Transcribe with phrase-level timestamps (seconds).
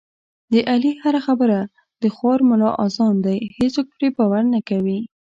[0.51, 1.59] د علي هره خبره
[2.01, 4.99] د خوار ملا اذان دی، هېڅوک پرې باور نه کوي.